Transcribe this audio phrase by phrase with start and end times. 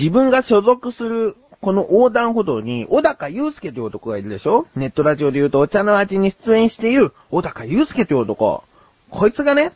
[0.00, 4.66] 自分が所属するこの横断歩道に、小高祐介という男がいるでしょ？
[4.74, 8.64] ネットラジオで言うとお茶の味に出演している小高祐介という男。
[9.10, 9.72] こいつがね、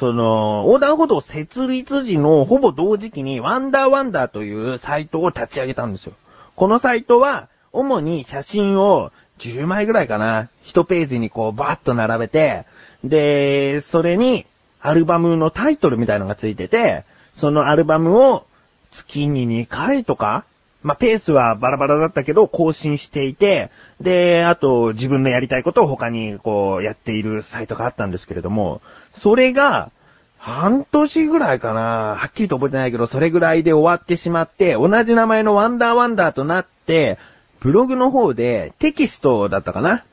[0.00, 6.14] その、横断歩道設立時のほぼ同時期にワンダーワンダーというサイトを立ち上げたんですよ。
[6.56, 12.64] このサイトは、主に写真を10枚ぐらいかな、1ページにこうバーッと並べて、
[13.04, 14.44] で、それに
[14.80, 17.04] アルバムのタイトルみたいのがついてて、
[17.36, 18.44] そのアルバムを
[18.92, 20.44] 月に2回とか
[20.82, 28.82] まあ、ペースはバラバラだったけど、更新していて、で、あと、自分のやりたいことを他に、こう、やっているサイトがあったんですけれども、
[29.16, 29.90] それが、
[30.38, 32.16] 半年ぐらいかな。
[32.16, 37.16] はっきりと覚えてないけど、それぐらいで終わってしまって、同じ名前のワンダーワンダーとなって、
[37.60, 40.04] ブログの方でテキストだったかな。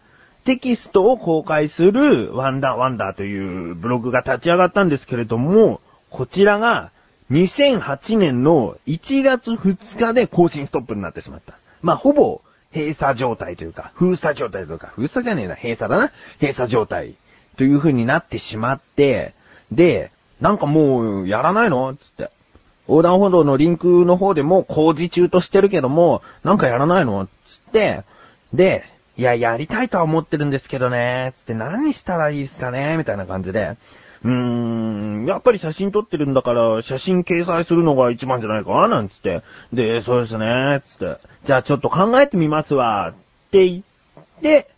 [0.44, 6.92] テキストを公開するワンダーワンダーというブログが立ち上がったんですけれども、こちらが
[7.32, 11.54] 2008年の1月2日で更新ストップになってしまった。
[11.82, 12.42] まあ、ほぼ
[12.74, 16.12] 閉鎖状態というか、封鎖状態というか、封鎖じゃねえな、閉鎖だな。
[16.40, 17.16] 閉鎖状態
[17.58, 19.34] という風になってしまって、
[19.72, 22.32] で、なんかもう、やらないのつって。
[22.88, 28.04] 横断歩道のリンクの方でも工事中としてるけども、なんかやらないのつって、
[28.52, 28.84] で、
[29.16, 33.78] いや、やりたいとは思ってるんですけどね、つって何したらいいですかねみたいな感じで。
[34.24, 39.42] うーん、やっぱり写真撮ってるんだから、写真掲載するのが一番じゃないかなんつって。
[39.72, 41.18] で、そうですね、つって。
[41.46, 43.14] じゃあちょっと考えてみますわ、っ
[43.52, 44.70] て言って、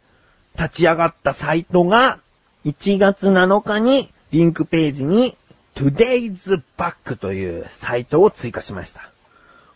[0.57, 2.19] 立ち上がったサイトが、
[2.65, 5.35] 1月7日にリンクページに
[5.75, 9.09] Today's Back というサイトを追加しました。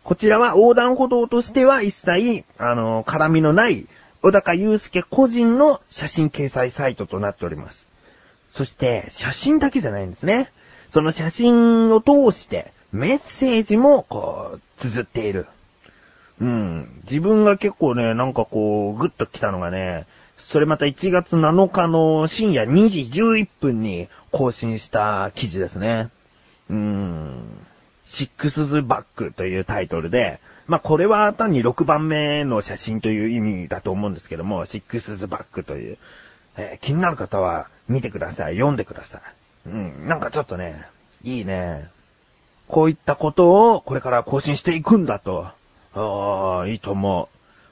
[0.04, 3.88] こちらは横断歩道としては一切、あの、絡みのない
[4.22, 7.88] 小高祐介個人の写真掲載サイトとなっております。
[8.56, 10.50] そして、写真だけじゃないんですね。
[10.92, 15.46] その写真を通して、メッセージも、こう、綴っている。
[16.40, 17.02] うん。
[17.04, 20.06] 自分が結構ね、なんかこう、グッと来たのがね、
[20.38, 26.10] それまた1月7日の深夜2時11分に更新した記事ですね。
[26.70, 27.44] うーん。
[28.08, 35.98] シックスズバックというタイトルで、まあ、これは単に6番目の写真という意味だと思うんですけども、シックスズバックという、
[36.58, 38.56] えー、気になる方は見てください。
[38.56, 39.22] 読んでください。
[39.68, 40.86] うん、なんかちょっとね、
[41.24, 41.90] いいね。
[42.68, 45.48] こういったことをこれから更新していくんだと。
[45.94, 47.28] ああ、いいと思う。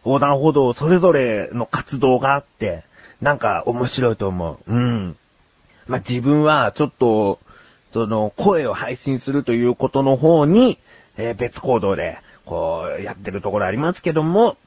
[0.06, 2.84] 横断歩道それぞれの活動があって、
[3.22, 4.72] なんか面白いと思う。
[4.72, 5.18] うん。
[5.88, 7.40] まあ、自分はちょっと、
[7.94, 10.78] その、声を配信するということの方に、
[11.18, 14.58] えー、別行動で、こう、やってるところありますけども、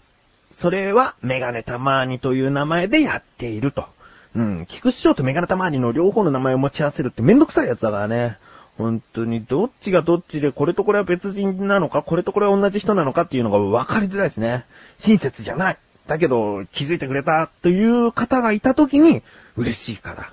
[0.54, 3.86] それは、メガネたまーにという名前でやっていると。
[4.34, 4.66] うん。
[4.66, 8.38] 菊師匠とメガネたまーにの両方の名前を持ち合わせるってめんどくさいやつだからね。
[8.78, 14.66] 本当に、どっちがどっちで、これとこれは別人なのか、これとこれは同じ人なのかっていうのが分かりづらいですね。
[14.98, 15.78] 親切じゃない。
[16.06, 19.22] だけど、気づいてくれたという方がいた時に、
[19.56, 20.32] 嬉しいから。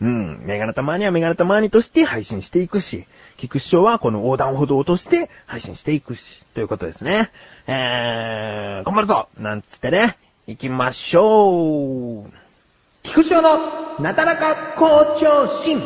[0.00, 0.42] うん。
[0.44, 3.04] メガネたまにはメガネたまにとして配信していくし、
[3.36, 7.30] 菊師匠はこの横断歩道として配信していくし、ということですね。
[7.66, 10.16] えー、頑張るぞなんつってね、
[10.46, 12.41] 行きましょう。
[13.02, 15.80] 菊池のなだらか校長心。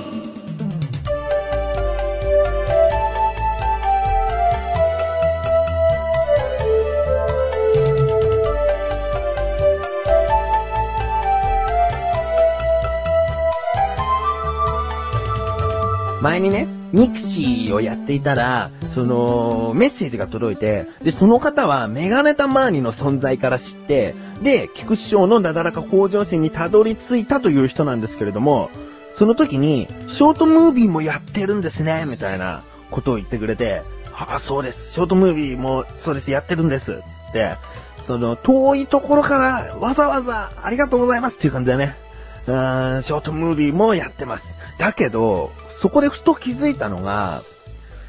[16.23, 28.71] 前にね、 mixi をやっていたら、その、メッセージが届いて、で、その方はメガネタマーニの存在から知って、で、菊師匠のなだらか向上心にたどり着いたという人なんですけれども、
[29.17, 33.83] その時に、ショートムービーもやってるんですね、みたいなことを言ってくれて、
[34.15, 34.93] ああ、そうです。
[34.93, 37.01] ショートムービーも、そうです、やってるんです。
[37.29, 37.57] って、
[38.07, 41.97] その、遠いところからわざわざありがとうございますっていう感じだね。
[42.47, 44.55] うーん、ショートムービーもやってます。
[44.79, 47.43] だけど、そこでふと気づいたのが、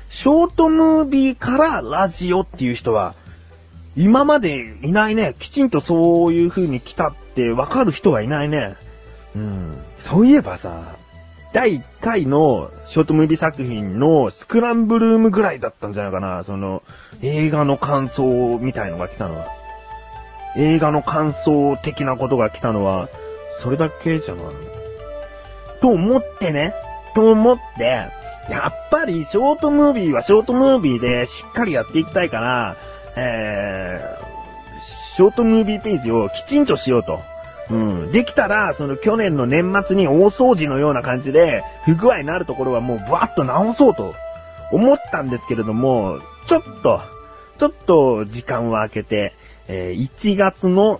[0.09, 3.15] ショートムービーからラジオっていう人は、
[3.95, 5.35] 今までいないね。
[5.39, 8.75] きちんとそういう風に来たってわかる人はいないね。
[9.35, 9.77] うん。
[9.99, 10.95] そういえばさ、
[11.53, 16.43] 第1回のショートムービー作品のスクランブルームぐらいだったんじゃないかな。
[16.43, 16.83] その、
[17.21, 19.47] 映画の感想みたいのが来たのは。
[20.55, 23.09] 映画の感想的なことが来たのは、
[23.61, 24.45] それだけじゃない。
[25.87, 26.73] と思ってね。
[27.15, 28.09] と思って、
[28.49, 32.75] やっぱりショートムービーはショートムービーでしっかりやっていきたいから、
[33.15, 37.21] えー、ショートムービーページをきちんとしようと。
[37.69, 38.11] うん。
[38.11, 44.13] できたら、その去年の年末に大掃除のような感じで、不具合になるところはもうバーッと直そうと
[44.73, 47.01] 思ったんですけれども、ちょっと、
[47.59, 49.33] ちょっと時間を空けて、
[49.69, 50.99] えー1月の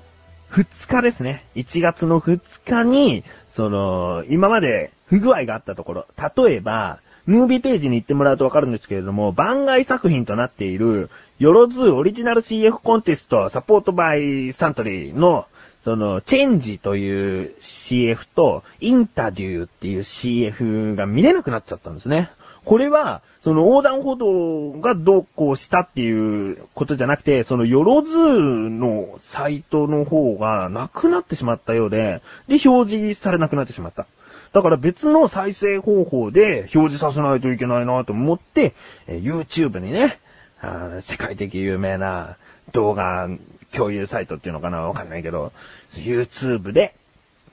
[0.51, 1.45] 2日ですね。
[1.55, 3.23] 1月の2日に、
[3.53, 11.09] その、今まで不具合があったところ、例えば、ムービーページに行ってもらうとわかるんですけれども、番外作品となっている、
[11.39, 15.45] よろずオリジナル CF コンテストサポートバイサントリーの、
[15.83, 22.31] その、チェンジという CF と、インタビューっていう CF が見れなくなっちゃったんですね。
[22.67, 34.05] これは、その横断歩道がどうこうしたっていうことじゃなくて、そのよろずのサイトの方がなくなってしまったようで、で、表示されなくなってしまった。
[34.51, 38.73] だから別の再生方法で表示させないといけないなと思って、
[39.07, 40.19] え YouTube にね、
[40.59, 42.35] あ世界的有名な
[42.73, 43.29] 動画
[43.71, 45.53] 共有サイトっていうのかなわかんないけど、
[45.93, 46.95] YouTube で、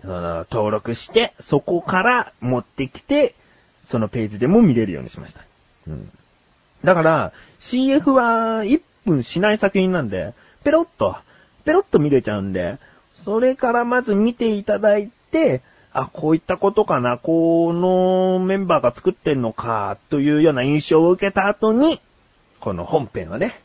[0.02, 3.36] その登録して、そこから持ってきて、
[3.86, 5.40] そのページでも見れるようにしました。
[5.88, 6.10] うん。
[6.84, 10.34] だから、CF は1分しない作品なんで、
[10.64, 11.16] ペロッと、
[11.64, 12.78] ペロッと見れちゃうんで、
[13.24, 22.00] それからまず見ていただいて、あ、こういったことかな、このメンバーが作ってんのか、というような印象を受けた後に、
[22.60, 23.60] この本編をね、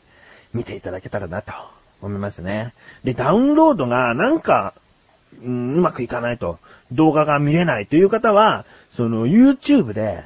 [0.54, 1.52] 見ていただけたらなと
[2.00, 2.72] 思いますね。
[3.04, 4.74] で、ダウンロードがなんか、
[5.42, 6.58] うんうまくいかないと、
[6.92, 8.64] 動画が見れないという方は、
[8.96, 10.24] その YouTube で、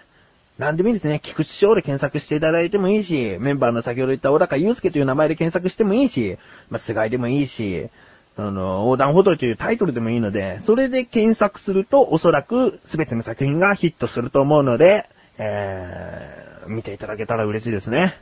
[0.59, 1.21] なんでもいいですね。
[1.23, 6.39] 菊池翔で検索していただいてもいいし、メンバーの先ほど言った小高祐介という名前で検索してもいいし、
[6.71, 7.89] まあ、菅井でもいいし、
[8.37, 15.07] あの、横断歩道というタイトルでもいいので、それで検索するとおそらく全ての作品がヒットすると思うので、
[15.39, 18.15] えー、見ていただけたら嬉しいですね。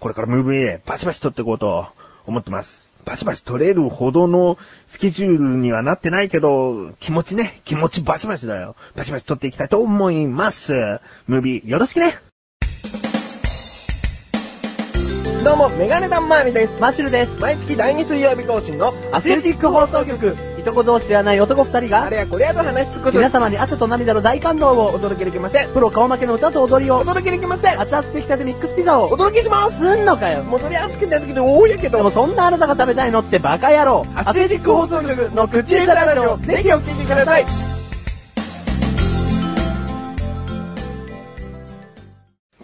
[0.00, 1.86] これからムービーバシバシ撮っていこうと
[2.26, 2.85] 思ってます。
[3.06, 4.58] バシバシ撮れるほどの
[4.88, 8.74] スケジュールにはなってないけど、気持ちね、気持ちバシバシだよ。
[8.96, 10.72] バシバシ撮っていきたいと思います。
[11.28, 12.18] ムービーよろしくね。
[15.44, 16.80] どうも、メガネタンマーニです。
[16.80, 17.40] マシュルです。
[17.40, 20.36] 毎月第2水曜日更新のアスレチック放送局。
[20.66, 25.68] いとこ同士ではない男二人が、あれやこれやと話しつくこと皆様に汗と涙の大感動を、お届けできません。
[25.68, 27.80] プロ顔負けの歌と踊りを、お届けできません。
[27.80, 29.78] 熱々できたてミックスピザを、お届けします。
[29.78, 30.42] すんのかよ。
[30.42, 34.04] もうそりゃ熱くて熱くて多いやけどでも、そんなあなたが食べたいのってバカ野郎。
[34.16, 37.65] アスレチック放送局の口下手ラジオ、ぜひお聞きください。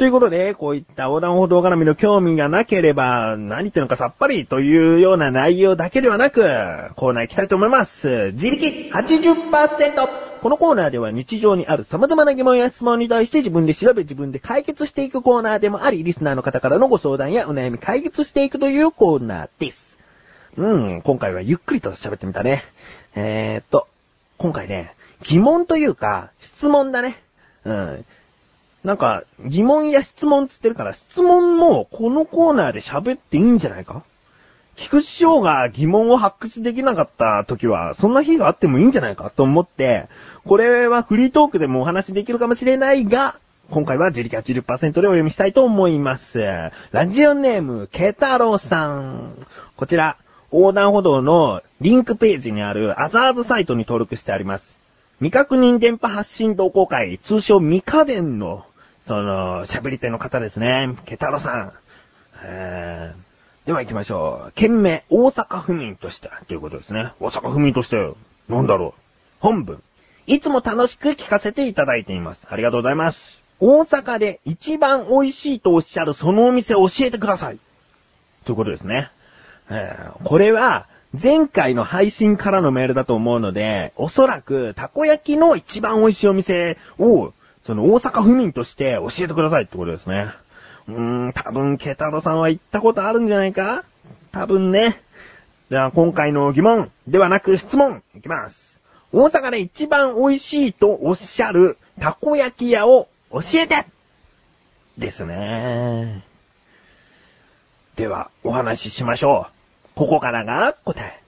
[0.02, 6.40] ということで、こういった横断歩道絡みの興味がなければ、何言ってるのかさっぱりというような内容だけではなく、
[6.96, 8.32] コーナー行きたいと思います。
[8.32, 10.40] 自力 80%!
[10.42, 19.98] このコーナーでは日常にある様々な疑問や質問に対して自分で調べ自分で解決していくコーナーでもあり、リスナーの方からのご相談やお悩み解決していくというコーナーです。
[20.56, 22.64] うん、今回はゆっくりと喋ってみたね。
[23.14, 23.86] えーっと、
[24.38, 27.22] 今回ね、疑問というか、質問だね。
[27.64, 28.04] うん。
[28.84, 34.02] なんか、疑問や質問つってるから、質問もこのコーナーで喋っていいんじゃないか？
[34.74, 40.08] 菊池翔が疑問を発掘できなかった時は、そんな日があってもいいんじゃないかと思って、
[40.46, 43.36] これはフリートークでもお話できるかもしれないが、
[43.70, 46.40] 今回は自力80%でお読みしたいと思います。
[46.90, 49.46] ラジオネーム、ケ太郎さん。
[49.76, 50.16] こちら、
[50.50, 54.76] 横断歩道のリンクページにあるアザーズサイトに登録してあります。
[55.18, 58.64] 未確認電波発信同好会、通称未家電の、
[59.06, 60.96] その、喋り手の方ですね。
[61.06, 61.72] ケタロさん。
[62.44, 64.52] えー、では行きましょう。
[64.54, 67.12] 県名、大阪府民として、ということですね。
[67.18, 68.12] 大阪府民として、
[68.48, 69.00] なんだろう。
[69.40, 69.82] 本文。
[70.26, 72.46] いつも楽しく聞かせていただいています。
[72.48, 73.40] ありがとうございます。
[73.58, 77.58] 大阪で一番美味しいとおっしゃるそのお店を教えてください。
[78.44, 79.10] ということですね。
[79.68, 80.86] えーこれは、
[81.20, 87.32] 前回の配信からのメールだと思うので、おそらく、たこ焼きの一番美味しいお店を、
[87.64, 90.32] その大阪府民として教えてくださいってことですね。
[90.88, 93.84] うーん、多分、ケタロさんは行ったことあるんじゃないか？
[94.32, 95.00] 多分ね。
[95.70, 98.78] では、今回の疑問ではなく質問いきます。
[99.12, 103.84] 大阪で一番美味しいとおっしゃるたこ焼き屋を教えて
[104.98, 106.24] ですね。
[107.94, 109.52] では、お話ししましょう。
[109.94, 111.20] ここからが答え。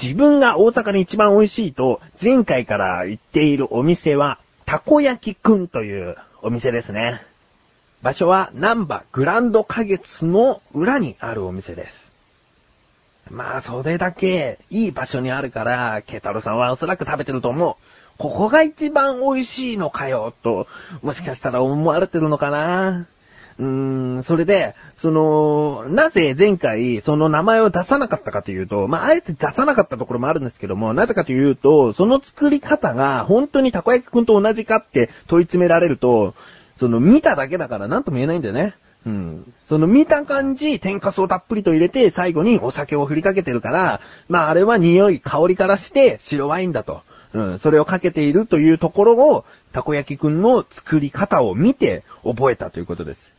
[0.00, 7.22] 自分が大阪で一番美味しいと前回から言っているお店は、たこ焼きくんというお店ですね。
[8.02, 12.12] 場所は南波グランド花月の裏にあるお店です。
[13.30, 17.82] まあ、それだけいい場所にあるから、ケタロさんはおそらく食べてると思う。
[18.18, 20.66] ここが一番美味しいのかよ、と、
[21.00, 23.06] もしかしたら思われてるのかな。
[23.58, 36.34] うーん、それで、その、なぜ前回、その名前を出さなかったかというと、まあ、あえて出さなかったところもあるんですけども、なぜかというと、その作り方が、本当にたこ焼きくんと同じかって問い詰められると、
[36.78, 38.74] その、見ただけだから何とも言えないんだよね。
[39.06, 39.54] うん。
[39.68, 47.02] その見た感じ、天かすをたっぷりと入れて、最後にお酒を振りかけてるから、まああれは匂い、香りからして白ワインだと。
[47.32, 47.58] うん。
[47.58, 53.37] それをかけているというところを、たこ焼きくんの作り方を見て覚えたということです。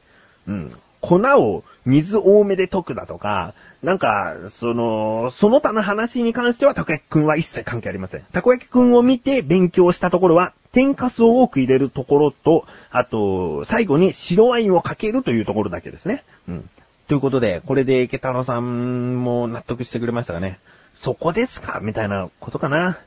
[0.49, 0.75] うん。
[1.01, 8.25] 粉を水多めで溶くだとか、なんか、その、その他の話に関してはたこ焼きくんは一切関係ありません。
[8.33, 16.25] たこ焼きくんを見て勉強したところは、天かすを多く入れるところと、あと、最後に白ワインをかけるというところだけですね。
[16.49, 16.69] うん。
[17.07, 20.59] ということで、これで池太郎さんも納得してくれましたかね。
[20.93, 21.79] そこですか？
[21.81, 22.99] みたいなことかな。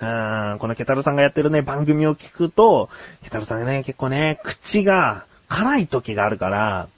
[0.00, 2.88] あーこのケタロさんがやってるね、番組を聞くと、
[3.22, 6.88] ケタロさんがね、結構ね、口が辛い時があるから、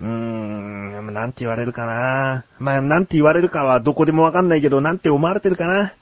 [0.00, 2.44] うーん、なんて言われるかな。
[2.58, 5.92] まあ、なんて言われるかはどこでもわかんないけど、なんて思われてるかな。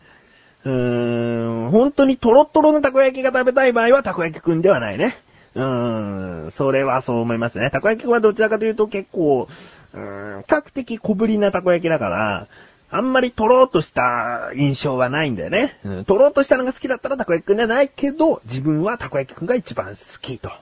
[0.65, 5.17] うーん、本当にトロットロのたこ焼きが食べたい場合はたこ焼きくんではないね。
[5.55, 7.71] うーん、それはそう思いますね。
[7.71, 9.49] たこ焼きくんはどちらかというと結構、
[9.93, 12.47] うーん、比較的小ぶりなたこ焼きだから、
[12.89, 15.79] あんまりトローっとした印象はないんだよね。
[15.85, 20.53] うん、トローっとしたのが好きだったらたこ焼きくんじゃないけど、自分はたこ焼きくんが一番好きと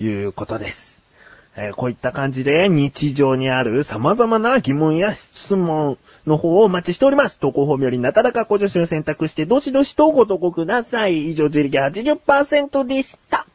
[0.00, 0.98] いうことです。
[1.56, 7.40] えーこういった感じで日常にある様々な疑問や質問の方をお待ちしております。
[7.40, 11.32] 投稿法によりなたらかご助手を選択してどしどしとご投稿ください。
[11.32, 13.47] 以上、自力80%でした。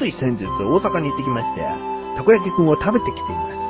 [0.00, 0.48] つい先日大
[0.80, 1.60] 阪に行ってきまして、
[2.16, 3.60] たこ焼きくんを食べてきています。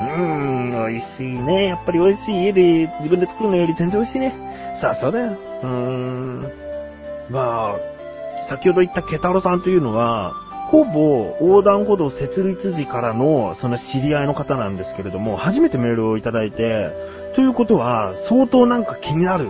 [0.00, 1.66] うーん、美味しいね。
[1.66, 2.42] やっぱり美味しい。
[2.42, 4.34] 家で自分で作るのより全然美味しいね。
[4.80, 5.36] さあ、そうだよ。
[5.62, 6.50] うーん。
[7.30, 10.32] まあ、先ほど言ったケタロさんというのは、
[10.72, 16.90] ほぼ横断歩道設立時からのその知り合いの方なんですけれども、初めてメールをいただいて、
[17.36, 19.46] ということは相当なんか気になる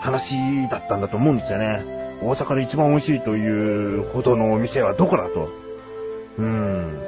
[0.00, 2.05] 話だったんだと思うんですよね。
[2.22, 5.48] 大阪で一番美味しいというほどのお店はどこだと。
[6.38, 7.00] うん。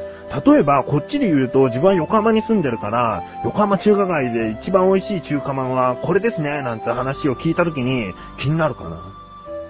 [0.46, 9.00] 例えば、こっちで言うと、自分は横浜に住んでるから、横浜中華街で一番美味しい中華まんはこれですね、なんて話を聞いたときに気になるかな。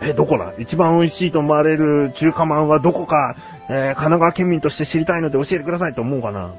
[0.01, 0.53] え、どこだ？
[0.59, 3.37] 一番美味しいと思われる中華まんはどこか、
[3.69, 6.55] えー神奈川県民として知りたいので教えてくださいと思うかな。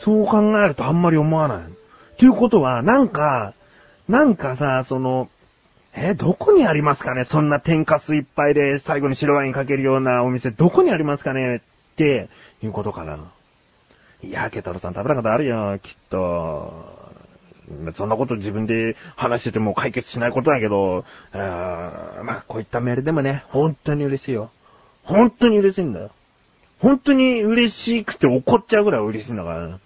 [0.00, 1.58] そう考えるとあんまり思わない。
[2.18, 3.54] ということは、なんか、
[4.08, 5.28] なんかさ、その、
[5.96, 7.24] え、どこにありますかね？
[7.24, 11.56] そんな天かすいっぱいで最後に白ワインかけるようなお店、どこにありますかね？
[11.56, 11.60] っ
[11.96, 12.28] て
[12.62, 13.18] いうことかな。
[14.22, 17.04] いや、ケタロさん食べたことあるよ、きっと。
[17.94, 24.50] そんなこと自分で話してても解決しないことだけど、あまあ、こういったメールでもね、本当に嬉しいよ。
[25.04, 26.10] 本当に嬉しいんだよ。
[26.80, 29.78] 本当に嬉しくて怒っちゃうぐらい嬉しいんだから。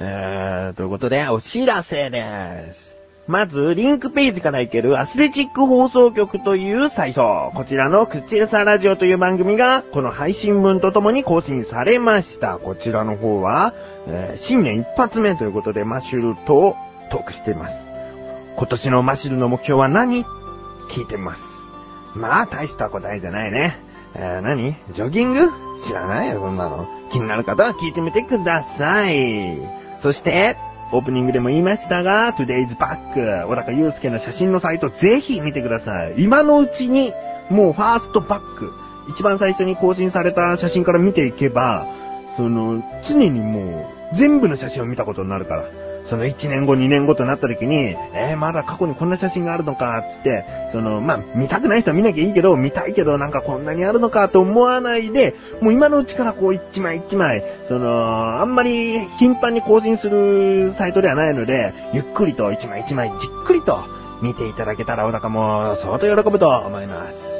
[0.00, 2.99] えー、ということで、お知らせです。
[3.26, 7.52] まず、リンクページから行けるアスレチック放送局というサイト。
[7.54, 12.58] こちらの口餌ラジオという番組が、この配信分とともに更新されました。
[12.58, 13.72] こちらの方は、
[14.08, 16.76] えー新年一発目ということで、マシュルと
[17.12, 17.90] トークしています。
[18.56, 20.24] 今年のマシュルの目標は何？
[20.90, 21.44] 聞いてます。
[22.16, 23.78] まあ、大した答えじゃないね。
[24.16, 24.74] えー何？
[24.92, 25.50] ジョギング？
[25.86, 26.88] 知らないよ、そんなの。
[27.12, 29.56] 気になる方は聞いてみてください。
[30.00, 30.56] そして、
[30.92, 36.14] オープニングでも言いましたが、Today's Back、小高祐介の写真のサイトぜひ見てください。
[36.18, 37.12] 今のうちに、
[37.48, 38.72] もうファーストバック、
[39.08, 41.86] 一番最初に更新された写真から見ていけば、
[42.36, 45.64] その、常にもう、全部の写真を見たことになるから。
[46.06, 63.78] その1年後、2年後となった時に、えー、まだ過去にこんな写真があるのか、つって、その、まあ、見たくない人は見なきゃいいけど、見たいけど、なんかこんなにあるのかと思わないで、もう今のうちからこう一枚一枚、その、あんまり頻繁に更新するサイトではないので、ゆっくりと一枚一枚じっくりと
[64.20, 67.30] 見ていただけたら、小高も相当喜ぶと思います。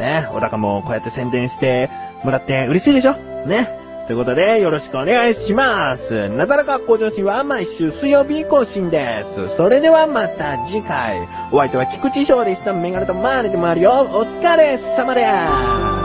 [0.00, 1.90] ね、小高もこうやって宣伝して
[2.24, 3.14] もらって嬉しいでしょ？
[3.46, 3.85] ね。
[4.06, 6.28] ということで、よろしくお願いします。
[6.28, 9.56] なだらか向上心は毎週水曜日更新です。
[9.56, 11.26] それではまた次回。
[11.50, 12.72] お相手は菊池翔でした。
[12.72, 14.08] メガネとマーネでもあるよ。
[14.12, 15.26] お疲れ様で
[15.92, 15.95] す。